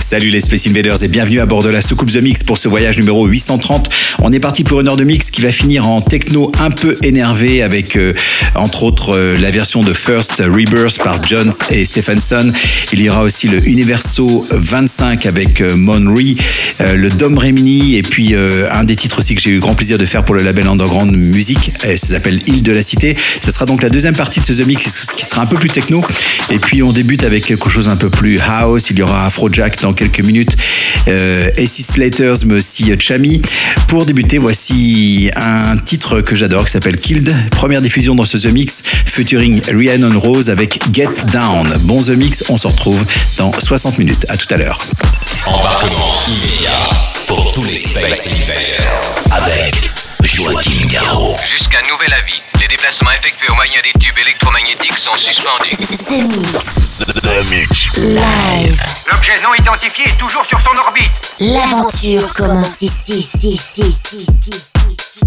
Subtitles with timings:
[0.00, 2.68] Salut les Space Invaders et bienvenue à bord de la soucoupe The Mix pour ce
[2.68, 3.88] voyage numéro 830.
[4.20, 6.96] On est parti pour une heure de mix qui va finir en techno un peu
[7.02, 8.12] énervé avec euh,
[8.54, 12.50] entre autres euh, la version de First Rebirth par Jones et Stephenson.
[12.92, 16.36] Il y aura aussi le Universo 25 avec euh, Mon Ree,
[16.80, 19.98] euh, le Dom Remini et puis un des titres aussi que j'ai eu grand plaisir
[19.98, 21.72] de faire pour le label Underground Music.
[21.78, 23.16] Ça s'appelle Île de la Cité.
[23.40, 25.70] Ce sera donc la deuxième partie de ce The Mix qui sera un peu plus
[25.70, 26.02] techno.
[26.50, 28.90] Et puis on débute avec quelque chose un peu plus house.
[28.90, 30.56] Il y aura Afrojack dans quelques minutes.
[31.08, 33.42] Euh, AC Slaters, mais aussi Chami.
[33.88, 37.32] Pour débuter, voici un titre que j'adore qui s'appelle Killed.
[37.50, 41.68] Première diffusion dans ce The Mix featuring Rhiannon Rose avec Get Down.
[41.82, 43.04] Bon The Mix, on se retrouve
[43.36, 44.24] dans 60 minutes.
[44.28, 44.78] À tout à l'heure.
[50.26, 51.36] Joachim Garraud.
[51.44, 55.76] Jusqu'à nouvel avis, les déplacements effectués au moyen des tubes électromagnétiques sont suspendus.
[55.76, 56.98] The Mix.
[56.98, 57.96] The Mix.
[57.98, 58.82] Live.
[59.10, 61.20] L'objet non identifié est toujours sur son orbite.
[61.40, 65.24] L'aventure commence ici, ici, ici, ici, ici, ici.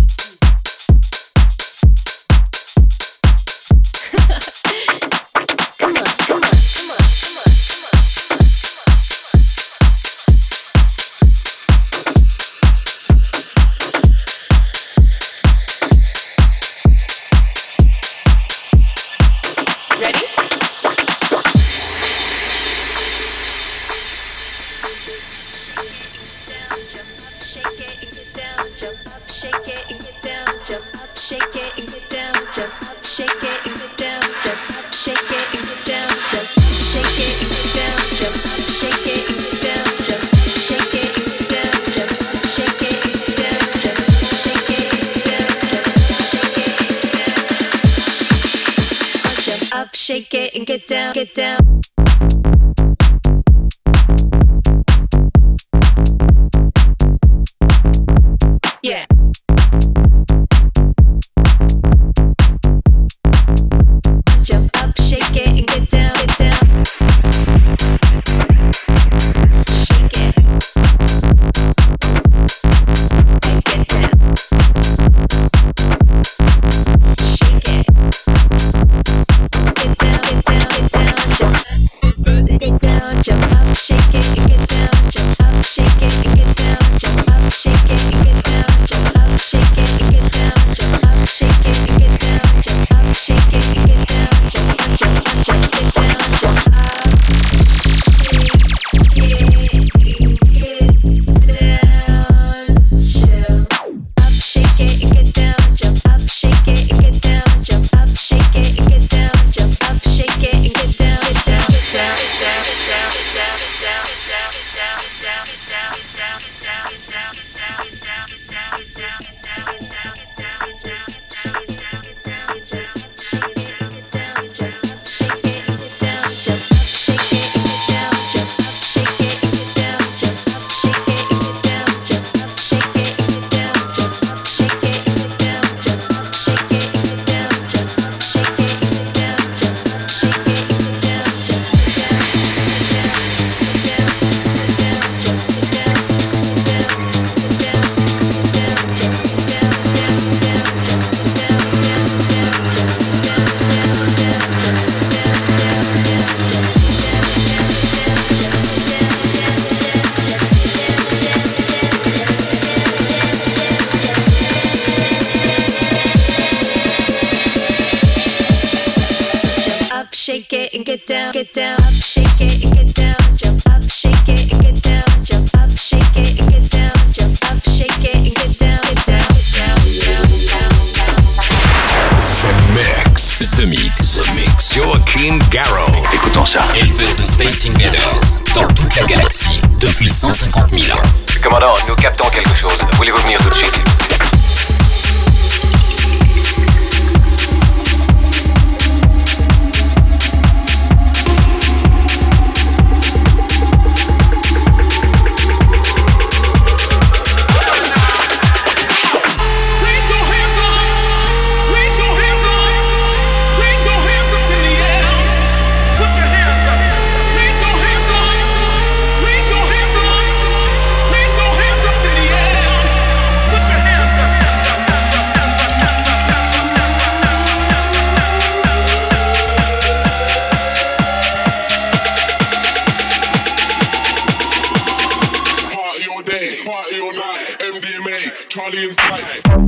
[238.88, 239.68] name's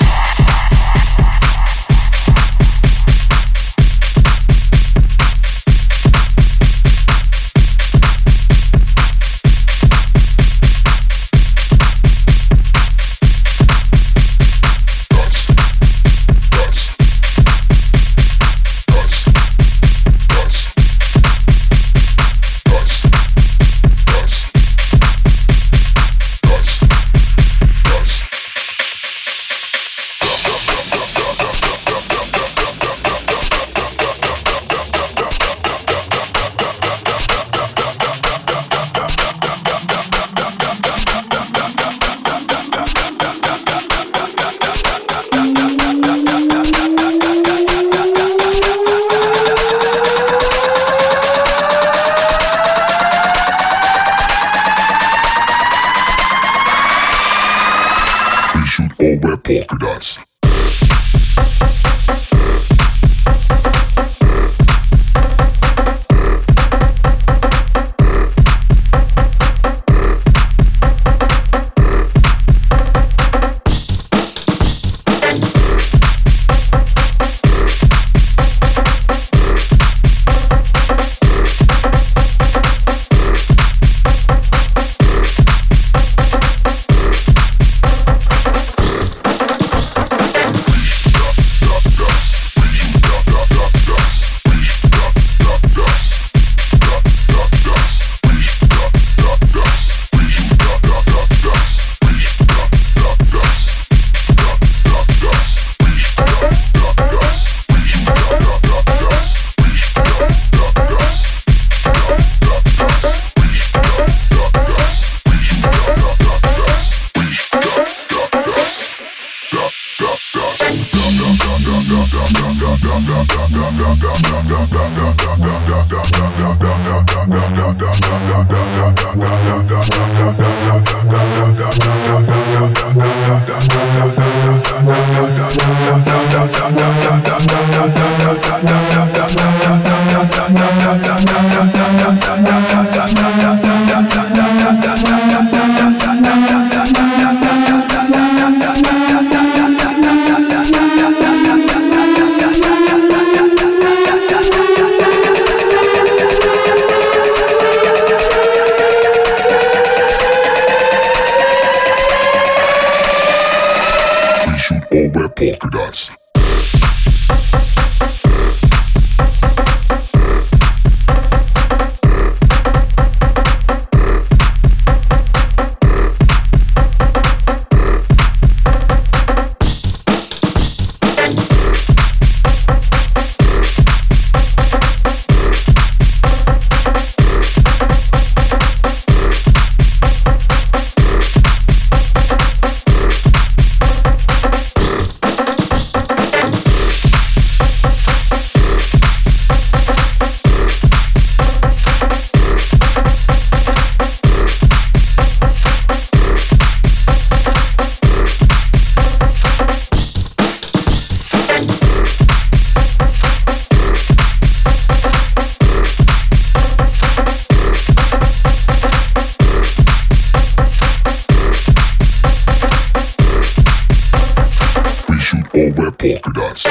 [226.01, 226.69] Polka dots.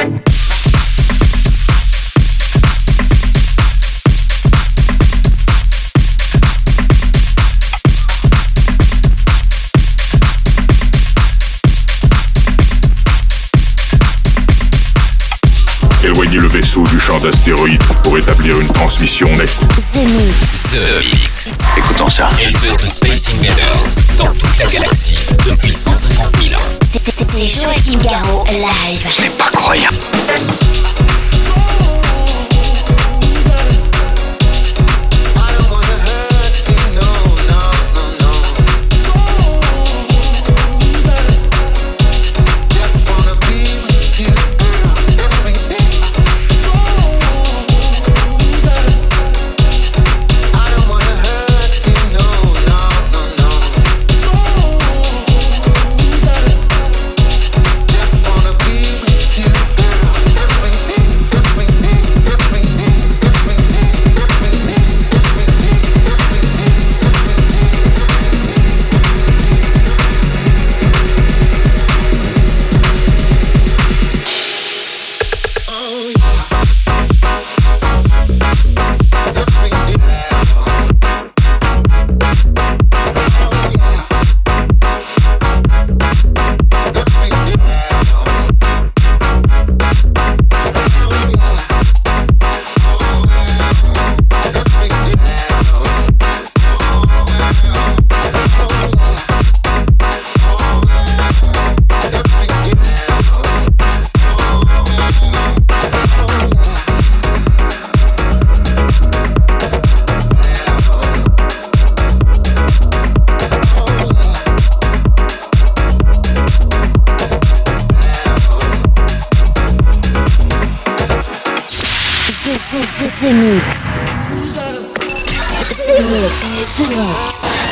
[16.02, 19.50] Éloignez le vaisseau du champ d'astéroïdes pour établir une transmission nette.
[19.76, 20.62] The Mix.
[20.72, 21.54] The Mix.
[21.76, 22.30] Écoutons ça.
[22.40, 25.14] Éleveur de Space Invaders dans toute la galaxie
[25.46, 26.69] depuis 150 000 ans.
[26.92, 29.06] C'est- Joachim Garraud live.
[29.10, 29.94] C'est pas croyable.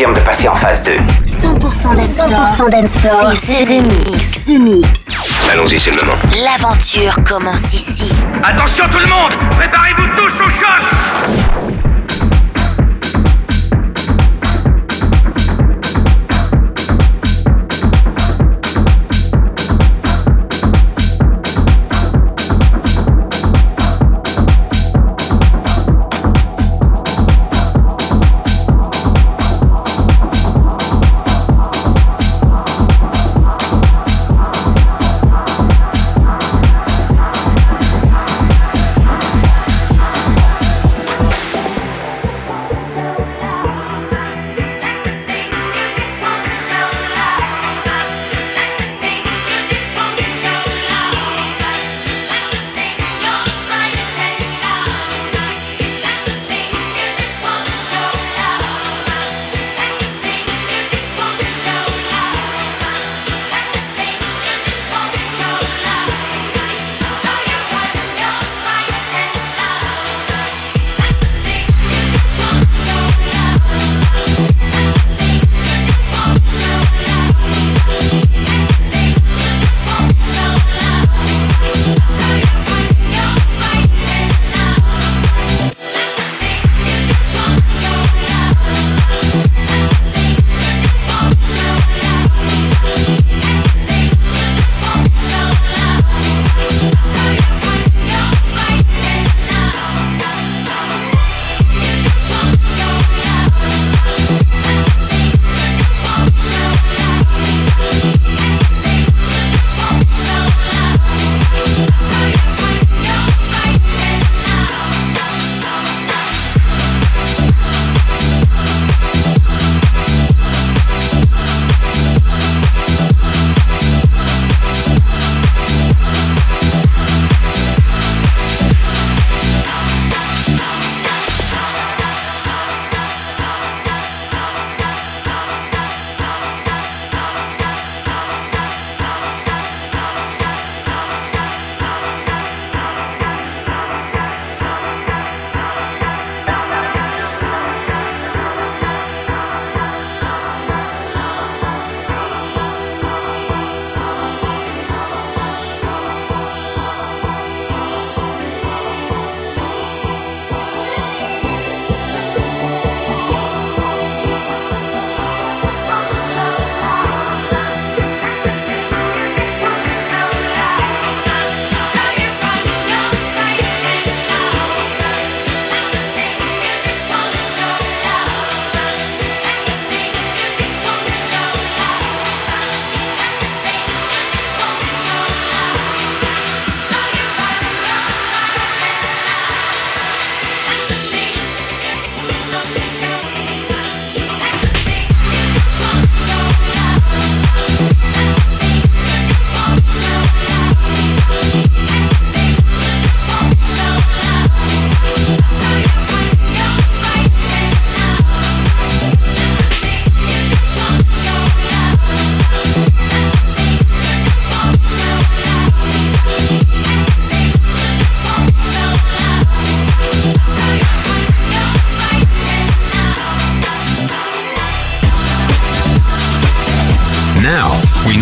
[0.00, 0.92] Confirme de passer en phase 2.
[1.26, 2.40] 100% dance floor.
[2.56, 3.32] 100% dance floor.
[3.34, 4.46] C'est The Mix.
[4.46, 5.48] The Mix.
[5.52, 6.14] Allons-y, c'est le moment.
[6.42, 8.10] L'aventure commence ici.
[8.42, 11.69] Attention tout le monde Préparez-vous tous au choc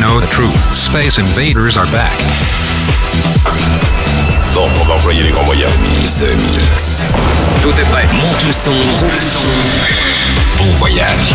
[0.00, 0.74] know the truth.
[0.74, 2.16] Space Invaders are back.
[4.54, 5.70] Bon, on va employer les grands moyens.
[6.18, 7.04] The Mix.
[7.62, 8.06] Tout est prêt.
[8.14, 8.72] Monte le son.
[10.56, 11.34] Bon voyage.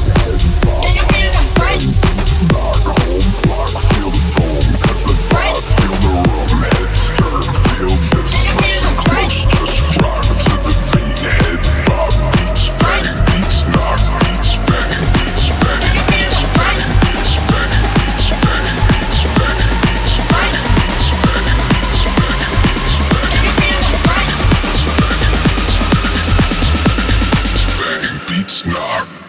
[28.51, 29.20] Beats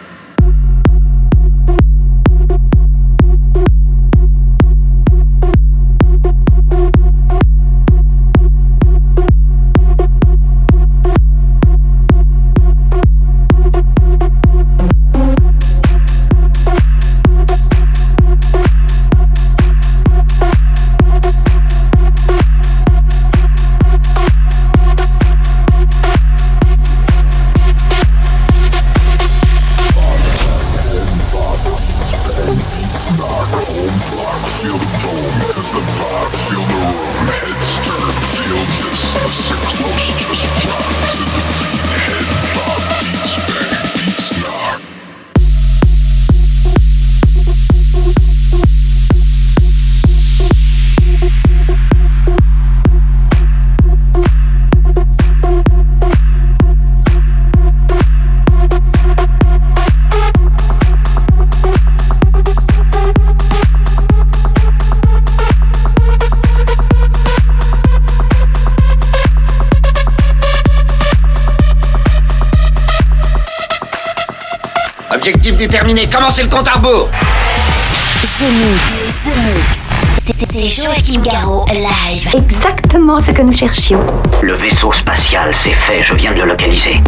[76.13, 79.31] commencez le compte à rebours The Mix.
[79.31, 79.89] The Mix.
[80.25, 82.29] C'est- C'est Joachim Garraud live.
[82.35, 83.99] Exactement ce que nous cherchions.
[84.41, 87.01] Le vaisseau spatial, c'est fait, je viens de le localiser.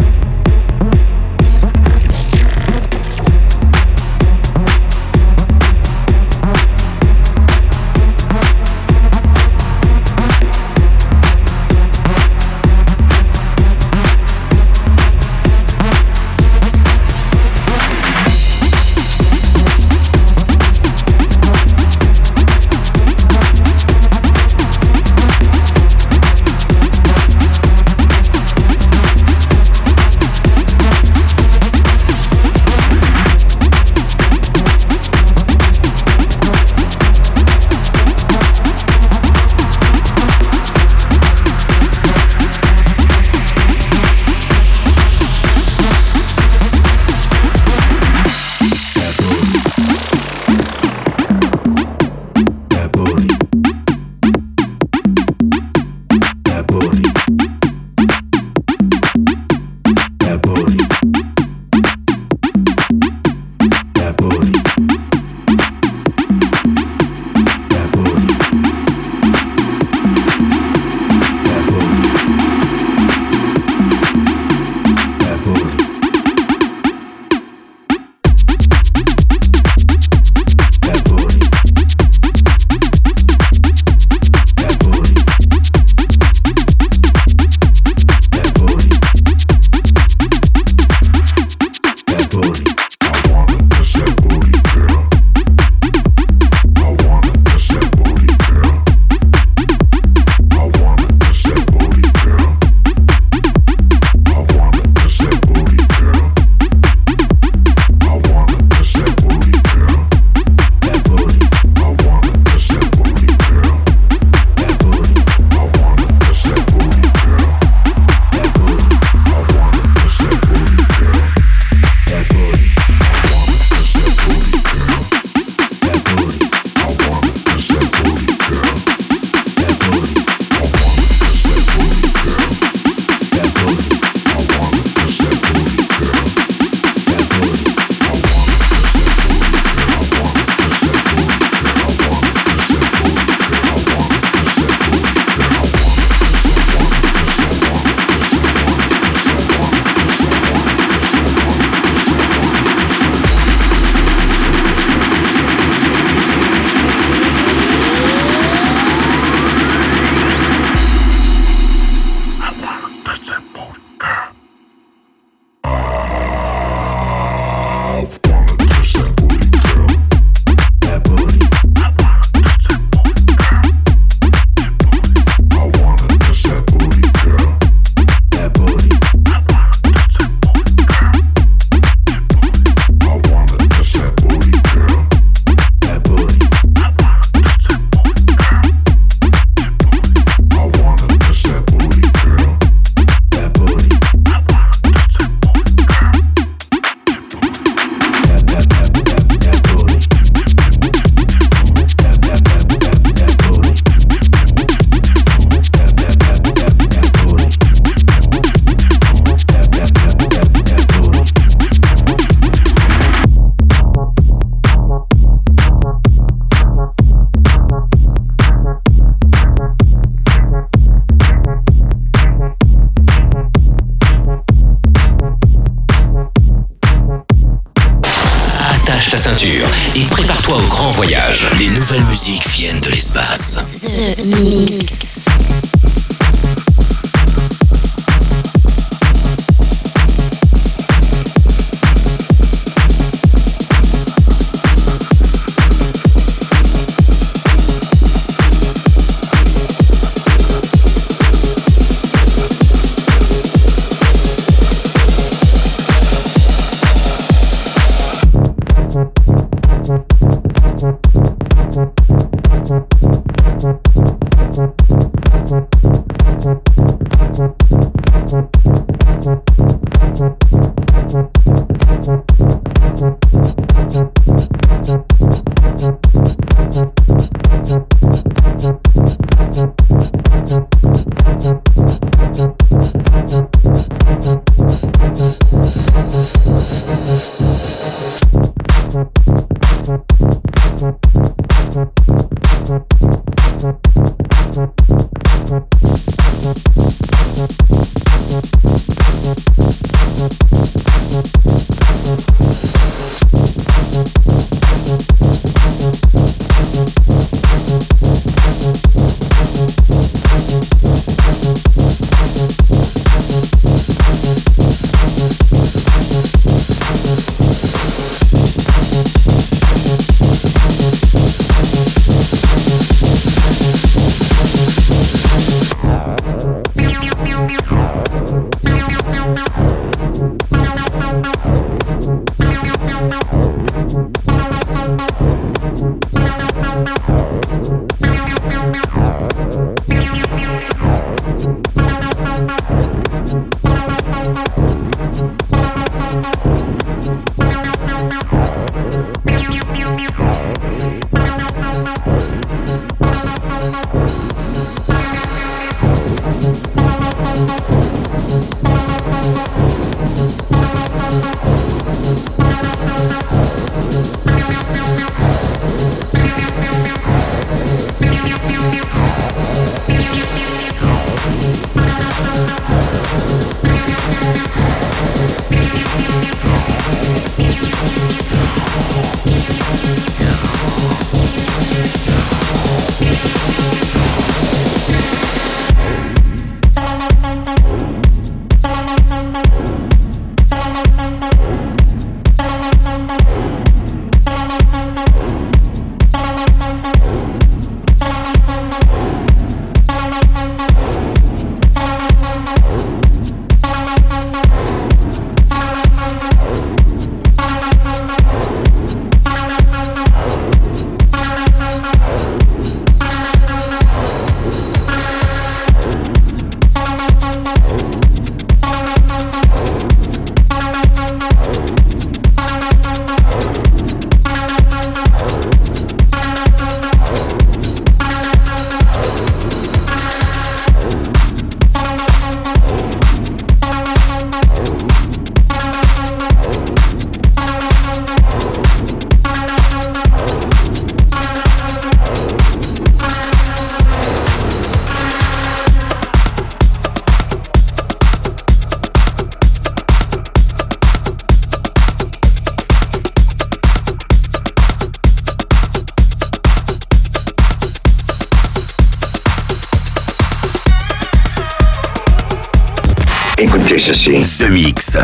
[464.38, 464.98] The Mix.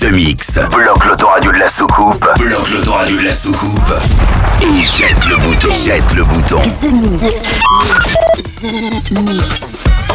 [0.00, 0.58] The Mix.
[0.72, 2.26] Bloque l'autoradio de la soucoupe.
[2.38, 3.92] Bloque l'autoradio de la soucoupe.
[4.62, 5.68] Et jette le bouton.
[5.84, 6.62] Jette le bouton.
[6.62, 7.42] The Mix.
[8.62, 10.05] The Mix.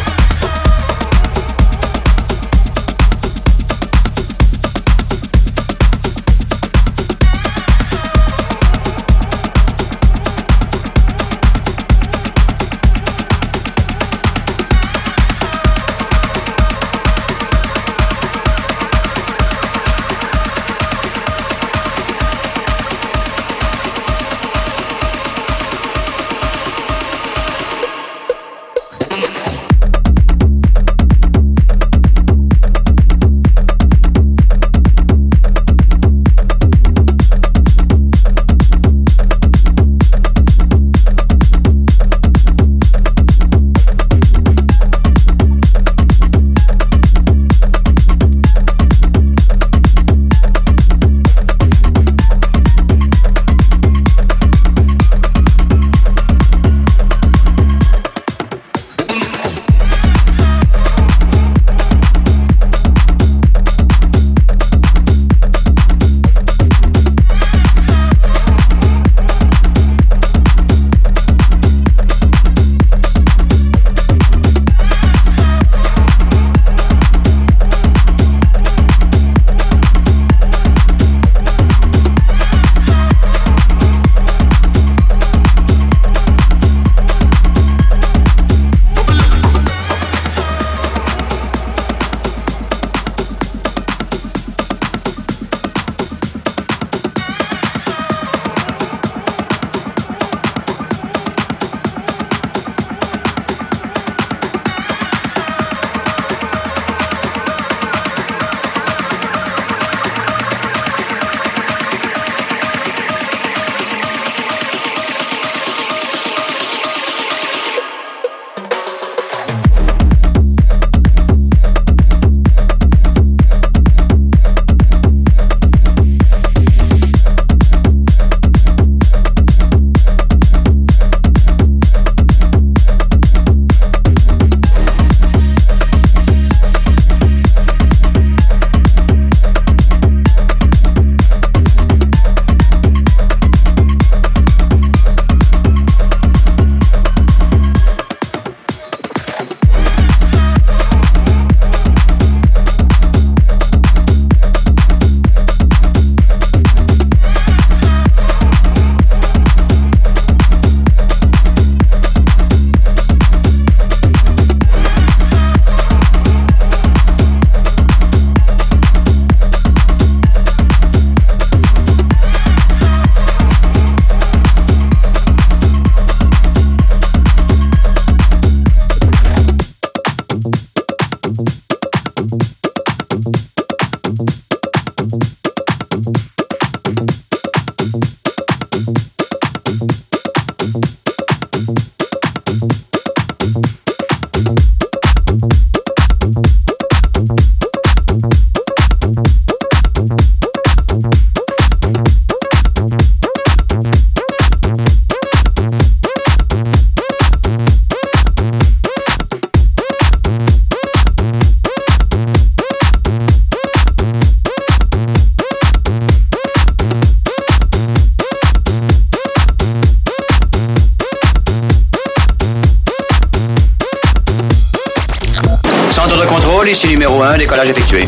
[226.62, 228.06] Contrôle ici numéro 1, décollage effectué.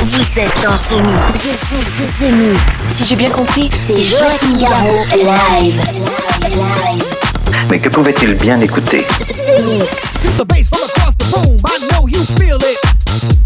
[0.00, 2.76] Vous êtes en ce ce mix.
[2.86, 5.82] Si j'ai bien compris, c'est Joachim Garraud live.
[6.44, 7.04] live.
[7.68, 9.04] Mais que pouvait-il bien écouter?
[9.18, 10.12] The mix.
[10.38, 13.45] The bass from across the room, I know you feel it.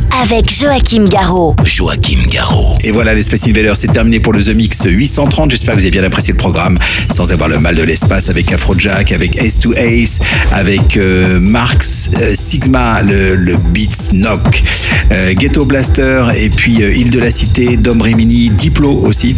[0.19, 1.55] Avec Joachim Garraud.
[1.63, 2.75] Joachim Garraud.
[2.83, 5.51] Et voilà, les Space Invaders, c'est terminé pour le The Mix 830.
[5.51, 6.77] J'espère que vous avez bien apprécié le programme,
[7.11, 10.19] sans avoir le mal de l'espace, avec Afrojack, avec Ace to Ace,
[10.51, 14.63] avec euh, Marx, euh, Sigma, le, le Beats Knock,
[15.11, 19.35] euh, Ghetto Blaster, et puis euh, Île de la Cité, Dom Remini, Diplo aussi.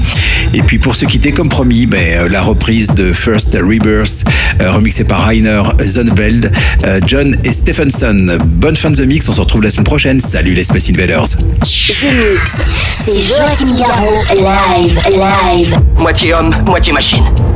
[0.53, 4.23] Et puis pour se quitter, comme promis, ben, euh, la reprise de First Rebirth,
[4.61, 6.51] euh, remixée par Rainer Zonveld,
[6.85, 8.37] euh, John et Stephenson.
[8.45, 10.19] Bonne fin de The Mix, on se retrouve la semaine prochaine.
[10.19, 11.29] Salut les Space Invaders.
[11.29, 12.55] The Mix.
[12.93, 14.23] C'est Joachim Garraud.
[14.35, 15.75] Live, live.
[15.99, 17.23] Moitié homme, moitié machine.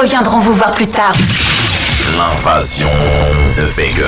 [0.00, 1.12] reviendrons vous voir plus tard.
[2.16, 2.88] L'invasion
[3.56, 4.06] de Vega.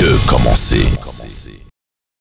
[0.00, 0.88] Que commencer?